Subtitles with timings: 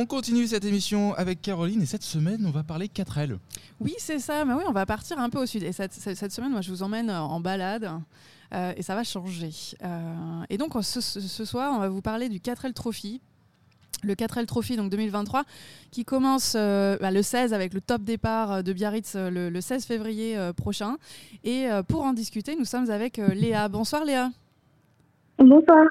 [0.00, 3.36] On continue cette émission avec Caroline et cette semaine, on va parler 4L.
[3.80, 4.44] Oui, c'est ça.
[4.44, 5.64] Mais oui, on va partir un peu au sud.
[5.64, 7.90] Et cette, cette semaine, moi, je vous emmène en balade.
[8.54, 9.50] Euh, et ça va changer.
[9.82, 10.14] Euh,
[10.50, 13.20] et donc ce, ce, soir, on va vous parler du 4L Trophy,
[14.04, 15.42] le 4L Trophy donc 2023
[15.90, 19.84] qui commence euh, bah, le 16 avec le top départ de Biarritz le, le 16
[19.84, 20.96] février prochain.
[21.42, 23.68] Et pour en discuter, nous sommes avec Léa.
[23.68, 24.30] Bonsoir Léa.
[25.38, 25.86] Bonsoir.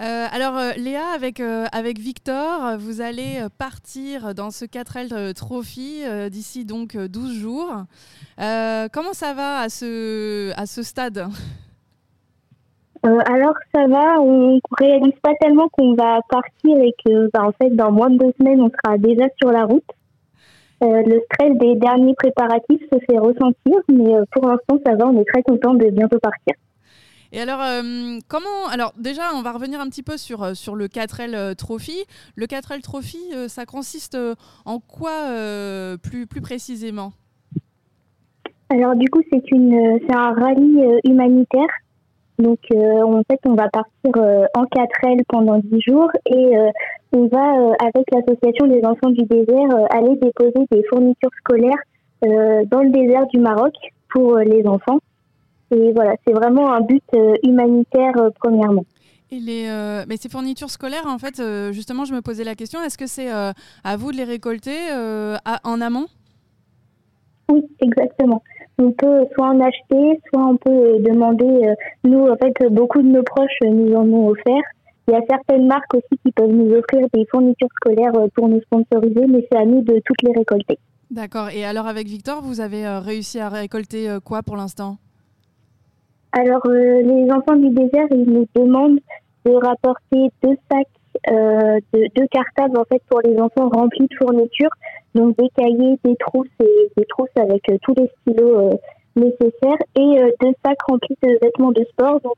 [0.00, 1.66] Euh, alors euh, Léa, avec, euh,
[1.96, 7.72] Victor, vous allez partir dans ce 4L Trophy d'ici donc 12 jours.
[8.36, 11.28] comment ça va à ce, stade?
[13.02, 17.68] Alors ça va, on réalise pas tellement qu'on va partir et que bah, en fait
[17.70, 19.84] dans moins de deux semaines on sera déjà sur la route.
[20.80, 25.26] le stress des derniers préparatifs se fait ressentir, mais pour l'instant ça va, on est
[25.26, 26.54] très content de bientôt partir.
[27.34, 28.68] Et alors, euh, comment.
[28.70, 32.04] Alors, déjà, on va revenir un petit peu sur, euh, sur le 4L euh, Trophy.
[32.36, 33.18] Le 4L Trophy,
[33.48, 34.16] ça consiste
[34.64, 35.10] en quoi
[36.00, 37.12] plus, plus précisément?
[38.70, 41.66] Alors, du coup, c'est un rallye humanitaire.
[42.38, 44.12] Donc, en fait, on va partir
[44.54, 46.52] en 4L pendant 10 jours et
[47.12, 51.82] on va, avec l'association des enfants du désert, aller déposer des fournitures scolaires
[52.22, 53.74] dans le désert du Maroc
[54.12, 54.98] pour les enfants.
[55.74, 58.84] Et voilà, c'est vraiment un but euh, humanitaire euh, premièrement.
[59.32, 62.80] Et les, euh, mais ces fournitures scolaires, en fait, justement, je me posais la question,
[62.82, 64.76] est-ce que c'est à vous de les récolter
[65.64, 66.06] en amont?
[67.48, 68.42] Oui, exactement.
[68.78, 71.74] On peut soit en acheter, soit on peut demander.
[72.04, 74.62] nous, en fait, beaucoup de nos proches nous en ont offert.
[75.08, 78.60] Il y a certaines marques aussi qui peuvent nous offrir des fournitures scolaires pour nous
[78.60, 80.78] sponsoriser, mais c'est à nous de toutes les récolter.
[81.10, 81.48] D'accord.
[81.48, 84.98] Et alors, avec Victor, vous avez réussi à récolter quoi pour l'instant?
[86.36, 88.98] Alors, euh, les enfants du désert, ils nous demandent
[89.46, 90.88] de rapporter deux sacs,
[91.30, 94.70] euh, de, deux cartables en fait pour les enfants remplis de fournitures,
[95.14, 98.80] donc des cahiers, des trousses et des trousses avec euh, tous les stylos
[99.14, 102.20] nécessaires et deux sacs remplis de vêtements de sport.
[102.22, 102.34] Donc,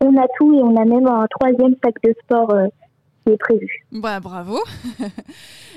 [0.00, 2.52] on a tout et on a même un troisième sac de sport
[3.24, 3.86] qui est prévu.
[3.92, 4.58] Bah, bravo.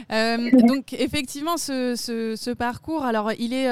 [0.67, 3.67] donc effectivement, ce, ce, ce, parcours, alors il est,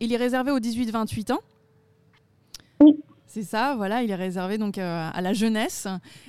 [0.00, 1.40] il est réservé aux 18-28 ans?
[2.80, 2.96] Oui.
[3.34, 5.88] C'est ça, voilà, il est réservé donc euh, à la jeunesse.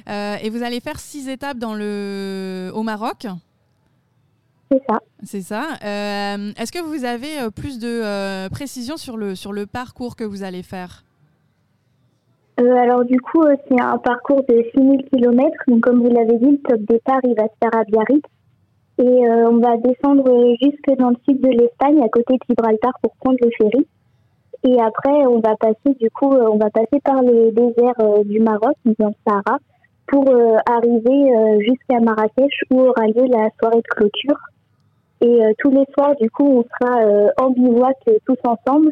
[0.09, 2.72] Euh, et vous allez faire six étapes dans le...
[2.74, 3.28] au Maroc
[4.72, 5.00] C'est ça.
[5.22, 5.64] C'est ça.
[5.84, 10.44] Euh, est-ce que vous avez plus de précisions sur le, sur le parcours que vous
[10.44, 11.03] allez faire?
[12.56, 15.58] Alors du coup, c'est un parcours de 6000 km.
[15.68, 18.24] Donc comme vous l'avez dit, le top départ, il va se faire à Biarritz.
[19.00, 23.14] Et on va descendre jusque dans le sud de l'Espagne, à côté de Gibraltar, pour
[23.18, 23.85] prendre le ferry.
[24.66, 28.24] Et après, on va passer du coup, euh, on va passer par les déserts euh,
[28.24, 29.59] du Maroc, dans le Sahara,
[30.07, 34.38] pour euh, arriver jusqu'à Marrakech où aura lieu la soirée de clôture.
[35.22, 38.91] Et tous les soirs, du coup, on sera en bivouac tous ensemble,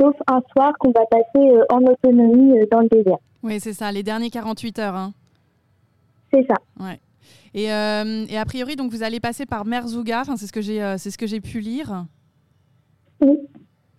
[0.00, 3.18] sauf un soir qu'on va passer en autonomie dans le désert.
[3.42, 4.94] Oui, c'est ça, les derniers 48 heures.
[4.94, 5.12] Hein.
[6.32, 6.54] C'est ça.
[6.80, 6.98] Ouais.
[7.52, 11.10] Et, et, a priori, donc vous allez passer par Merzouga, c'est ce que j'ai, c'est
[11.10, 12.06] ce que j'ai pu lire.
[13.20, 13.36] Oui.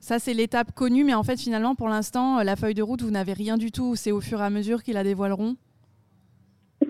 [0.07, 3.01] Ça, c'est l'étape connue, mais en fait, finalement, pour l'instant, euh, la feuille de route,
[3.01, 3.97] vous n'avez rien du tout.
[3.97, 5.55] C'est au fur et à mesure qu'ils la dévoileront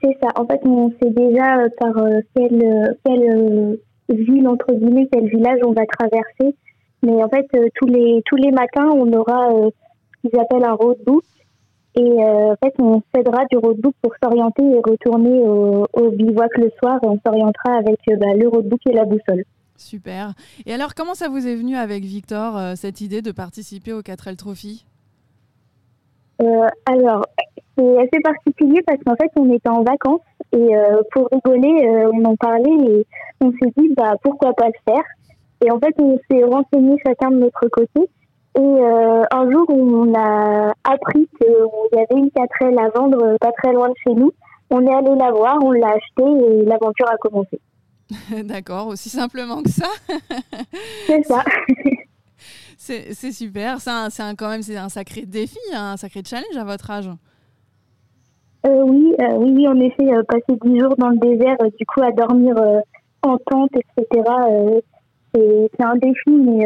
[0.03, 0.29] C'est ça.
[0.35, 5.71] En fait, on sait déjà euh, par euh, quelle, ville, entre guillemets, quel village on
[5.71, 6.55] va traverser.
[7.01, 11.23] Mais en fait, tous, les, tous les matins, on aura ce qu'ils appellent un roadbook.
[11.95, 16.99] Et en fait, on s'aidera du roadbook pour s'orienter et retourner au, bivouac le soir.
[17.01, 19.43] Et on s'orientera avec bah, le roadbook et la boussole.
[19.77, 20.33] Super.
[20.65, 24.01] Et alors, comment ça vous est venu avec Victor, euh, cette idée de participer au
[24.01, 24.85] 4L Trophy?
[26.41, 27.25] Euh, Alors,
[27.77, 30.21] c'est assez particulier parce qu'en fait, on était en vacances
[30.51, 33.05] et euh, pour rigoler, on en parlait et
[33.39, 35.03] on s'est dit, bah, pourquoi pas le faire
[35.63, 38.09] Et en fait, on s'est renseigné chacun de notre côté.
[38.59, 41.55] Et un jour, on a appris qu'il
[41.93, 44.31] y avait une 4L à vendre pas très loin de chez nous.
[44.71, 47.59] On est allé la voir, on l'a acheté et l'aventure a commencé.
[48.43, 49.89] D'accord, aussi simplement que ça.
[51.05, 51.43] c'est ça.
[52.77, 53.81] c'est super.
[53.81, 57.09] C'est un, quand même c'est un sacré défi, un sacré challenge à votre âge.
[58.65, 61.85] Euh, oui, euh, oui, oui, en effet, euh, passer 10 jours dans le désert, du
[61.85, 62.55] coup, à dormir
[63.23, 64.23] en tente, etc.,
[65.33, 66.65] c'est un défi, mais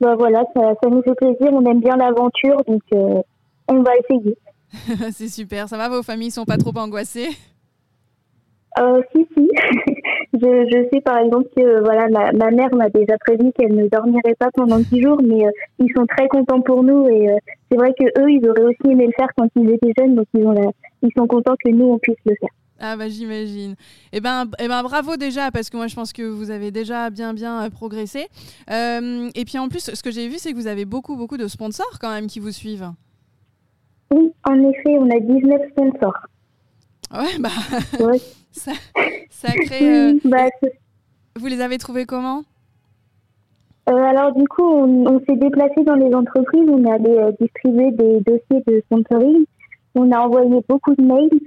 [0.00, 1.48] bah, voilà, ça, ça, nous fait plaisir.
[1.52, 4.36] On aime bien l'aventure, donc on va essayer.
[5.12, 5.68] c'est super.
[5.68, 7.30] Ça va, vos familles sont pas trop angoissées?
[9.14, 9.48] Si, si.
[10.34, 13.86] Je, je, sais par exemple que voilà, ma, ma mère m'a déjà prévu qu'elle ne
[13.86, 17.36] dormirait pas pendant 10 jours, mais euh, ils sont très contents pour nous et euh,
[17.70, 20.26] c'est vrai que eux, ils auraient aussi aimé le faire quand ils étaient jeunes, donc
[20.32, 20.72] ils, ont
[21.02, 22.48] ils sont contents que nous, on puisse le faire.
[22.80, 23.74] Ah bah j'imagine.
[24.12, 27.10] Eh ben, eh ben bravo déjà parce que moi je pense que vous avez déjà
[27.10, 28.26] bien bien progressé.
[28.70, 31.46] et puis en plus, ce que j'ai vu, c'est que vous avez beaucoup beaucoup de
[31.46, 32.90] sponsors quand même qui vous suivent.
[34.10, 36.26] Oui, en effet, on a 19 sponsors.
[37.12, 37.50] Ouais, bah.
[38.52, 38.72] ça,
[39.30, 40.14] ça crée.
[40.24, 40.46] Bah,
[41.36, 42.44] vous les avez trouvés comment?
[43.88, 48.20] Euh, alors du coup, on, s'est déplacé dans les entreprises, on allé euh, distribuer des
[48.20, 49.44] dossiers de sponsoring,
[49.96, 51.40] on a envoyé beaucoup de mails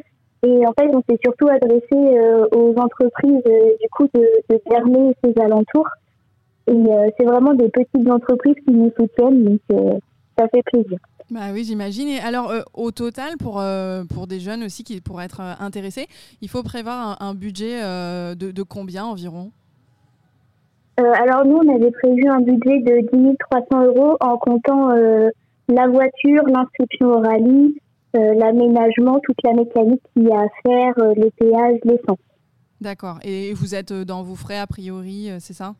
[0.45, 5.11] et en fait, on s'est surtout adressé euh, aux entreprises du coup de, de Bernay
[5.11, 5.87] et ses alentours.
[6.67, 6.83] Et
[7.17, 10.01] c'est vraiment des petites entreprises qui nous soutiennent, donc
[10.37, 10.99] ça fait plaisir.
[11.31, 12.07] Bah oui, j'imagine.
[12.07, 13.63] Et alors, au total, pour,
[14.13, 16.07] pour des jeunes aussi qui pourraient être intéressés,
[16.41, 19.51] il faut prévoir un, budget de, de combien environ?
[20.99, 25.29] Euh, alors nous, on avait prévu un budget de 10 300 euros en comptant euh,
[25.67, 27.75] la voiture, l'inscription au rallye,
[28.15, 32.17] euh, l'aménagement, toute la mécanique qu'il y a à faire, les péages, l'essence.
[32.79, 33.19] D'accord.
[33.23, 35.75] Et vous êtes dans vos frais a priori, c'est ça?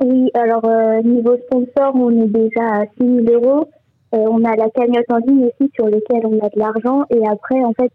[0.00, 0.64] Oui, alors
[1.04, 3.68] niveau sponsor, on est déjà à 6 000 euros.
[4.12, 7.04] on a la cagnotte en ligne aussi sur laquelle on a de l'argent.
[7.10, 7.92] Et après, en fait,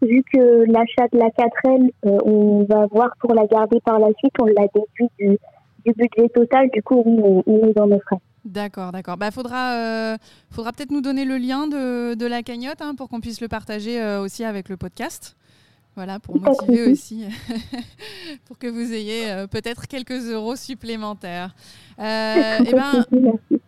[0.00, 1.90] vu que l'achat de la 4L,
[2.24, 5.38] on va voir pour la garder par la suite, on l'a déduit du,
[5.84, 8.00] du budget total, du coup, on, est dans nos.
[8.44, 9.16] D'accord, d'accord.
[9.16, 10.16] Bah, faudra, euh,
[10.50, 13.48] faudra peut-être nous donner le lien de, de la cagnotte hein, pour qu'on puisse le
[13.48, 15.36] partager euh, aussi avec le podcast.
[16.00, 17.26] Voilà, pour motiver aussi,
[18.46, 21.54] pour que vous ayez euh, peut-être quelques euros supplémentaires.
[21.98, 23.04] et eh ben,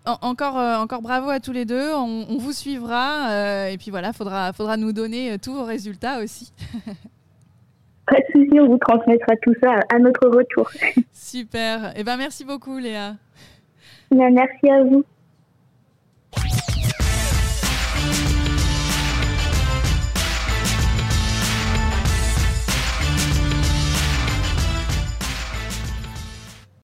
[0.06, 1.92] encore, encore bravo à tous les deux.
[1.92, 6.54] On, on vous suivra et puis voilà, faudra, faudra nous donner tous vos résultats aussi.
[8.06, 10.70] Pas de souci, on vous transmettra tout ça à notre retour.
[11.12, 11.92] Super.
[11.96, 13.16] Eh ben, merci beaucoup, Léa.
[14.10, 15.04] merci à vous.